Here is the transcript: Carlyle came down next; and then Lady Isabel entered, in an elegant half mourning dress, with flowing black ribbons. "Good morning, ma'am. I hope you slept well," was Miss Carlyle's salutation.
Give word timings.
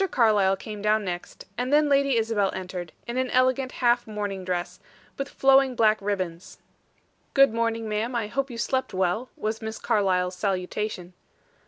Carlyle 0.09 0.57
came 0.57 0.81
down 0.81 1.05
next; 1.05 1.45
and 1.59 1.71
then 1.71 1.87
Lady 1.87 2.17
Isabel 2.17 2.49
entered, 2.55 2.91
in 3.05 3.17
an 3.17 3.29
elegant 3.29 3.71
half 3.73 4.07
mourning 4.07 4.43
dress, 4.43 4.79
with 5.15 5.29
flowing 5.29 5.75
black 5.75 5.99
ribbons. 6.01 6.57
"Good 7.35 7.53
morning, 7.53 7.87
ma'am. 7.87 8.15
I 8.15 8.25
hope 8.25 8.49
you 8.49 8.57
slept 8.57 8.95
well," 8.95 9.29
was 9.37 9.61
Miss 9.61 9.77
Carlyle's 9.77 10.35
salutation. 10.35 11.13